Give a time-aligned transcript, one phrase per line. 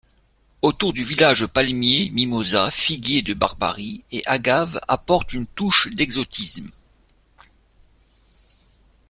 [0.63, 6.71] Autour du village palmiers, mimosas, figuiers de Barbarie et agaves apportent une touche d'exotisme.